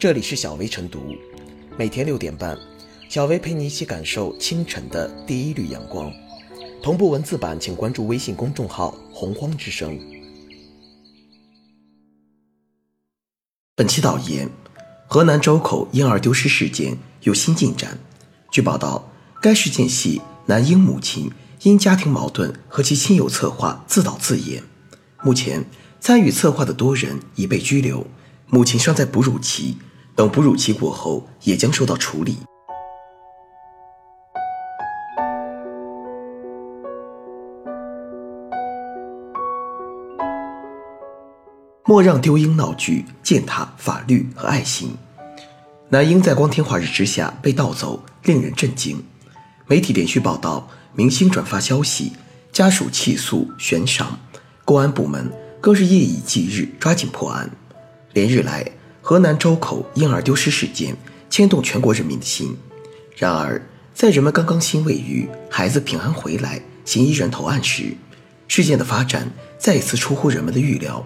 [0.00, 1.14] 这里是小薇晨读，
[1.76, 2.56] 每天六点半，
[3.10, 6.10] 小薇陪你一起感受清晨的第一缕阳光。
[6.82, 10.00] 同步文字版，请关注微信公众号“洪荒之声”。
[13.76, 14.48] 本期导言：
[15.06, 17.98] 河南周口婴儿丢失事件有新进展。
[18.50, 19.12] 据报道，
[19.42, 21.30] 该事件系男婴母亲
[21.64, 24.62] 因家庭矛盾和其亲友策划自导自演。
[25.22, 25.66] 目前，
[26.00, 28.06] 参与策划的多人已被拘留，
[28.46, 29.76] 母亲尚在哺乳期，
[30.20, 32.36] 等哺乳期过后也将受到处理。
[41.86, 44.94] 莫让丢婴闹剧践踏法律和爱心。
[45.88, 49.02] 男婴在光天化日之下被盗走，令人震惊。
[49.66, 52.12] 媒体连续报道，明星转发消息，
[52.52, 54.18] 家属起诉悬赏，
[54.66, 55.32] 公安部门
[55.62, 57.50] 更是夜以继日抓紧破案。
[58.12, 58.70] 连日来，
[59.10, 60.96] 河南周口婴儿丢失事件
[61.28, 62.56] 牵动全国人民的心。
[63.16, 63.60] 然而，
[63.92, 67.96] 在人们刚刚欣慰于孩子平安回来、嫌疑人投案时，
[68.46, 71.04] 事件的发展再一次出乎人们的预料。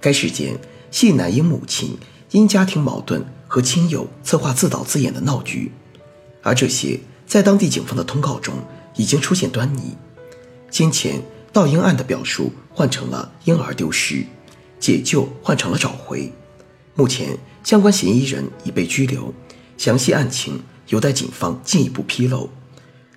[0.00, 0.56] 该事件
[0.92, 1.98] 系男婴母亲
[2.30, 5.72] 因家庭矛盾和亲友策划自导自演的闹剧，
[6.44, 8.54] 而这些在当地警方的通告中
[8.94, 9.96] 已经出现端倪。
[10.70, 11.20] 先前
[11.52, 14.24] 盗婴案的表述换成了婴儿丢失，
[14.78, 16.32] 解救换成了找回。
[16.94, 19.32] 目前相关嫌疑人已被拘留，
[19.78, 22.50] 详细案情有待警方进一步披露。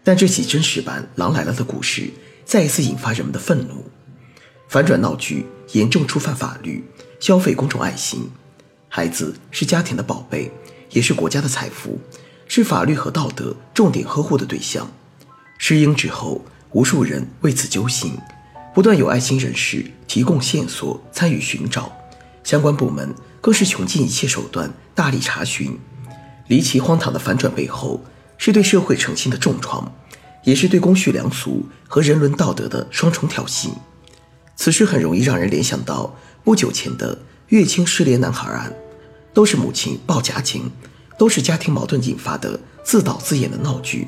[0.04, 2.09] 但这起真实版《狼来了》的故事
[2.46, 3.86] 再一次引发人们的愤怒。
[4.68, 6.84] 反转闹剧严重触犯法律，
[7.20, 8.30] 消费公众爱心。
[8.88, 10.52] 孩子是家庭的宝贝，
[10.92, 12.00] 也是国家的财富，
[12.48, 14.90] 是法律和道德重点呵护的对象。
[15.58, 18.18] 失婴之后，无数人为此揪心，
[18.73, 21.92] 不断有爱心人士提供线索参与寻找，
[22.44, 23.14] 相关部门
[23.45, 25.77] 更是穷尽一切手段大力查询。
[26.47, 28.03] 离奇荒唐的反转背后，
[28.39, 29.93] 是对社会诚信的重创，
[30.43, 33.69] 也是对公序良俗和人伦道德的双重挑衅。
[34.55, 37.19] 此事很容易让人联想到不久前的
[37.50, 38.73] 乐清失联男孩案，
[39.31, 40.72] 都是母亲报假警，
[41.16, 44.07] 都是家庭矛盾引发的自导自演的闹剧。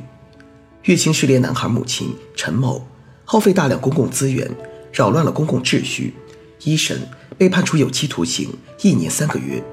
[0.86, 2.88] 乐清失联男孩母亲陈某
[3.24, 4.50] 耗费大量公共资源，
[4.92, 6.16] 扰乱了公共秩序，
[6.64, 7.08] 一审
[7.38, 9.64] 被判处有期徒刑一年三个月。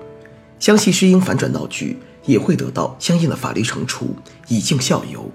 [0.59, 4.17] 相信失婴反转闹剧也会得到相应的法律惩处，
[4.49, 5.31] 以儆效尤。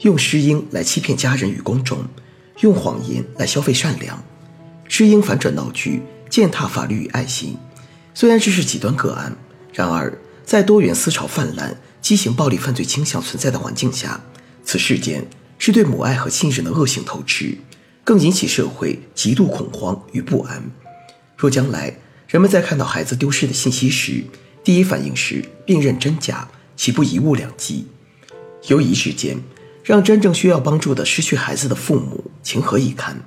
[0.00, 1.98] 用失婴来欺骗家人与公众。
[2.60, 4.22] 用谎言来消费善良，
[4.86, 7.56] 失婴反转闹剧，践踏法律与爱心。
[8.14, 9.36] 虽然这是极端个案，
[9.72, 14.20] 然而在多元思潮泛滥、畸形暴力犯罪倾向存在的环境下，
[14.62, 15.26] 此事件
[15.58, 17.58] 是对母爱和亲人的恶性偷吃，
[18.04, 20.62] 更引起社会极度恐慌与不安。
[21.36, 21.96] 若将来
[22.28, 24.24] 人们在看到孩子丢失的信息时，
[24.64, 27.86] 第一反应是辨认真假，岂不一物两极？
[28.68, 29.38] 由一事件。
[29.84, 33.20] 让真正需要帮助的失去孩子的父母情何以堪？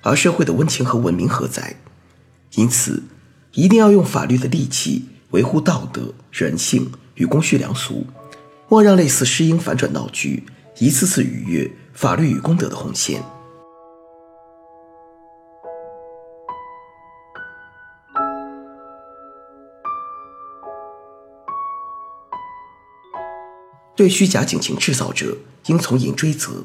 [0.00, 1.74] 而社会的温情和文明何在？
[2.54, 3.02] 因此，
[3.54, 8.06] 一定要用法律的利器维护道德、人性与公序良俗，
[8.68, 10.44] 莫让类似失婴反转闹剧
[10.78, 13.20] 一次次逾越法律与公德的红线。
[23.98, 25.36] 对虚假警情制造者。
[25.66, 26.64] 应从严追责。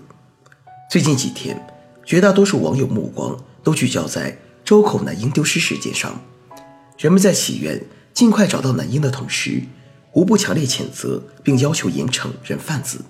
[0.89, 1.67] 最近几天，
[2.05, 6.21] 绝大多数网友目光都聚焦在周口男婴丢失事件上。
[6.97, 7.83] 人们在祈愿
[8.13, 9.63] 尽快找到男婴的同时，
[10.13, 13.01] 无不强烈谴责并要求严惩人贩子。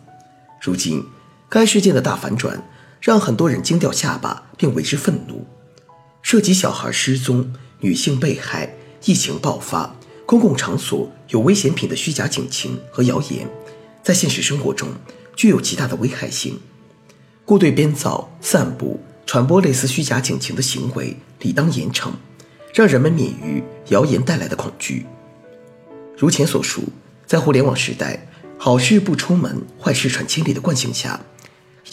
[0.59, 1.05] 如今，
[1.47, 2.67] 该事件的大反转
[2.99, 5.45] 让很多人惊掉下巴，并为之愤怒。
[6.23, 8.73] 涉及小孩失踪、女性被害、
[9.05, 9.95] 疫情爆发、
[10.25, 13.47] 公共场所有危险品的虚假警情和谣言，
[14.03, 14.89] 在现实生活中。
[15.35, 16.59] 具有极大的危害性，
[17.43, 22.11] 故对编造、散布、传播类似虚假警情的行为，理当严惩，
[22.71, 25.07] 让人们免于谣言带来的恐惧。
[26.15, 26.83] 如前所述，
[27.25, 28.27] 在互联网时代，
[28.59, 31.19] 好事不出门，坏事传千里的惯性下，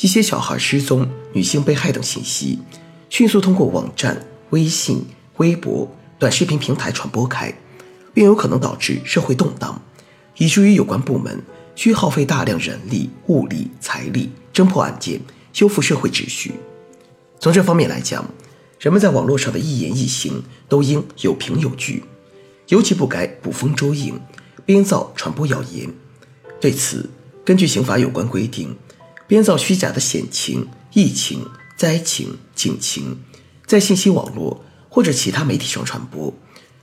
[0.00, 2.58] 一些小孩失踪、女性被害等信息，
[3.08, 5.06] 迅速通过网站、微信、
[5.38, 7.54] 微博、短视频平台传播开，
[8.12, 9.80] 并有可能导致社会动荡，
[10.36, 11.42] 以至于有关部门。
[11.74, 15.20] 需耗费大量人力、物力、财力侦破案件，
[15.52, 16.52] 修复社会秩序。
[17.38, 18.24] 从这方面来讲，
[18.78, 22.04] 人们在网络上的一言一行都应有凭有据，
[22.68, 24.20] 尤其不该捕风捉影、
[24.64, 25.90] 编造传播谣言。
[26.60, 27.08] 对此，
[27.44, 28.76] 根据刑法有关规定，
[29.26, 31.46] 编造虚假的险情、疫情、
[31.76, 33.18] 灾情、警情，
[33.66, 36.34] 在信息网络或者其他媒体上传播，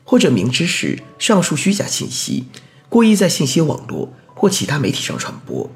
[0.04, 2.46] 或者明知是上述虚假信息，
[2.90, 5.70] 故意在信息网络或其他媒体上传播，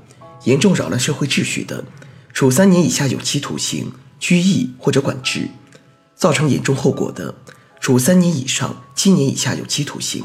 [0.43, 1.83] 严重扰乱社会秩序的，
[2.31, 5.47] 处三年以下有期徒刑、拘役或者管制；
[6.15, 7.33] 造成严重后果的，
[7.79, 10.23] 处三年以上七年以下有期徒刑。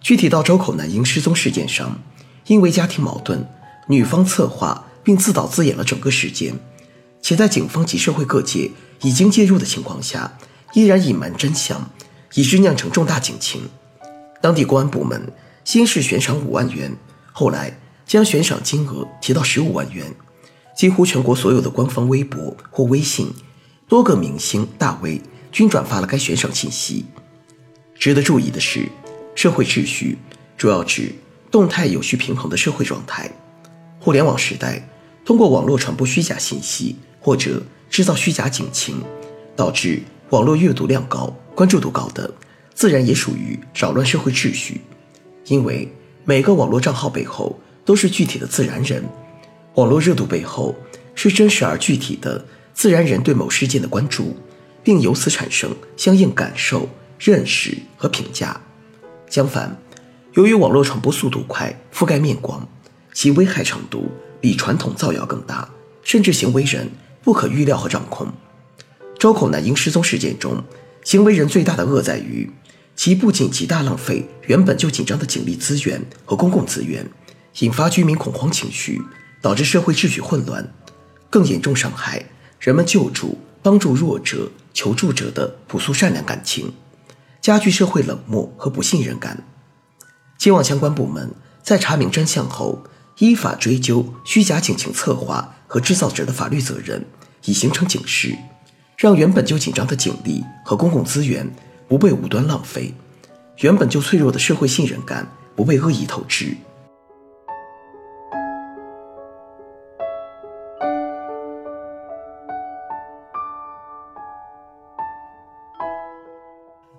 [0.00, 1.98] 具体到周口男婴失踪事件上，
[2.46, 3.48] 因为家庭矛盾，
[3.88, 6.54] 女方策划并自导自演了整个事件，
[7.22, 8.70] 且在警方及社会各界
[9.00, 10.38] 已经介入的情况下，
[10.74, 11.90] 依然隐瞒真相。
[12.34, 13.68] 以致酿成重大警情，
[14.40, 15.32] 当地公安部门
[15.64, 16.96] 先是悬赏五万元，
[17.32, 20.14] 后来将悬赏金额提到十五万元。
[20.76, 23.30] 几乎全国所有的官方微博或微信，
[23.86, 25.20] 多个明星大 V
[25.52, 27.04] 均转发了该悬赏信息。
[27.94, 28.88] 值得注意的是，
[29.34, 30.16] 社会秩序
[30.56, 31.12] 主要指
[31.50, 33.30] 动态有序平衡的社会状态。
[33.98, 34.88] 互联网时代，
[35.22, 39.02] 通过网络传播虚假信息或者制造虚假警情，
[39.54, 40.00] 导致
[40.30, 41.34] 网络阅读量高。
[41.54, 42.32] 关注度高的，
[42.72, 44.80] 自然也属于扰乱社会秩序，
[45.44, 45.92] 因为
[46.30, 49.02] 每个网络账号背后都是具体的自然人，
[49.74, 50.72] 网络热度背后
[51.12, 54.36] 是真实而具体的自然人对某事件的关注，
[54.84, 56.88] 并由此产生相应感受、
[57.18, 58.60] 认识和评价。
[59.28, 59.76] 相反，
[60.34, 62.64] 由于网络传播速度快、覆盖面广，
[63.12, 64.08] 其危害程度
[64.40, 65.68] 比传统造谣更大，
[66.04, 66.88] 甚至行为人
[67.24, 68.28] 不可预料和掌控。
[69.18, 70.62] 周口男婴失踪事件中。
[71.02, 72.48] 行为人最大的恶在于，
[73.02, 77.08] 其不仅极大浪费原本就紧张的警力资源和公共资源，
[77.60, 79.00] 引发居民恐慌情绪，
[79.40, 80.70] 导致社会秩序混乱，
[81.30, 82.22] 更严重伤害
[82.58, 86.74] 人们救助、帮助弱者、求助者的朴素善良感情，
[87.40, 89.44] 加剧社会冷漠和不信任感。
[90.36, 91.30] 希望相关部门
[91.62, 92.84] 在查明真相后，
[93.16, 97.02] 依法追究虚假警情策划和制造者的法律责任，
[97.46, 98.36] 以形成警示。
[98.98, 101.50] 让原本就紧张的警力和公共资源
[101.90, 102.94] 不被无端浪费，
[103.62, 105.26] 原本就脆弱的社会信任感
[105.56, 106.56] 不被恶意透支。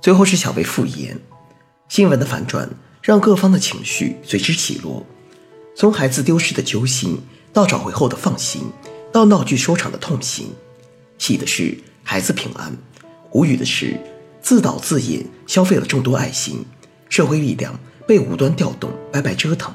[0.01, 1.17] 最后是小贝复言，
[1.87, 2.69] 新闻的反转
[3.01, 5.05] 让各方的情绪随之起落，
[5.73, 7.17] 从孩子丢失的揪心，
[7.53, 8.69] 到找回后的放心，
[9.13, 10.53] 到闹剧收场的痛心，
[11.17, 11.77] 喜的是。
[12.03, 12.75] 孩子平安，
[13.31, 13.97] 无语的是，
[14.41, 16.65] 自导自演，消费了众多爱心，
[17.09, 19.73] 社会力量被无端调动，白白折腾。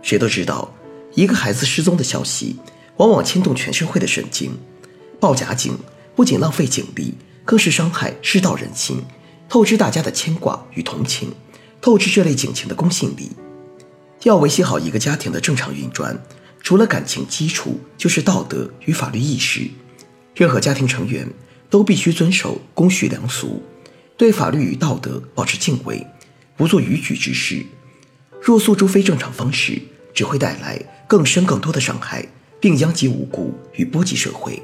[0.00, 0.74] 谁都知道，
[1.14, 2.56] 一个孩子失踪的消息，
[2.96, 4.58] 往往牵动全社会的神经。
[5.20, 5.78] 报假警
[6.16, 9.02] 不仅浪费警力，更是伤害世道人心，
[9.48, 11.32] 透支大家的牵挂与同情，
[11.80, 13.30] 透支这类警情的公信力。
[14.24, 16.20] 要维系好一个家庭的正常运转，
[16.62, 19.68] 除了感情基础，就是道德与法律意识。
[20.34, 21.28] 任何家庭成员
[21.68, 23.62] 都必须遵守公序良俗，
[24.22, 26.06] 对法律与道德保持敬畏，
[26.56, 27.66] 不做逾矩之事。
[28.40, 29.82] 若诉诸非正常方式，
[30.14, 32.24] 只会带来更深更多的伤害，
[32.60, 34.62] 并殃及无辜与波及社会。